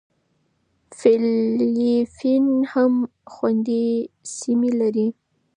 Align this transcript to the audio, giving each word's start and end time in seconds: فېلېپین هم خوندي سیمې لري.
فېلېپین 0.97 2.45
هم 2.71 2.93
خوندي 3.33 3.87
سیمې 4.37 4.71
لري. 4.79 5.07